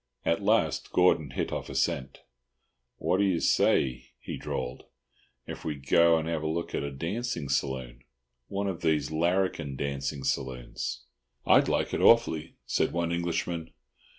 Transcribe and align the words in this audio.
At 0.25 0.41
last 0.41 0.91
Gordon 0.91 1.29
hit 1.29 1.51
off 1.51 1.69
a 1.69 1.75
scent. 1.75 2.21
"What 2.97 3.17
do 3.17 3.23
you 3.23 3.39
say," 3.39 4.05
he 4.19 4.35
drawled, 4.35 4.85
"if 5.45 5.63
we 5.63 5.75
go 5.75 6.17
and 6.17 6.27
have 6.27 6.41
a 6.41 6.47
look 6.47 6.73
at 6.73 6.81
a 6.81 6.89
dancing 6.89 7.49
saloon—one 7.49 8.65
of 8.67 8.81
these 8.81 9.11
larrikin 9.11 9.75
dancing 9.75 10.23
saloons?" 10.23 11.03
"I'd 11.45 11.67
like 11.67 11.93
it 11.93 12.01
awfully," 12.01 12.55
said 12.65 12.91
one 12.93 13.11
Englishman. 13.11 13.73